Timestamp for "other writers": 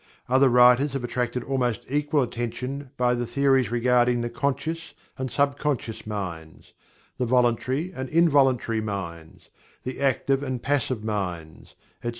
0.27-0.93